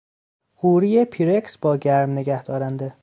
قوری 0.55 1.05
پیرکس 1.05 1.57
با 1.57 1.77
گرم 1.77 2.09
نگه 2.13 2.43
دارنده 2.43 2.95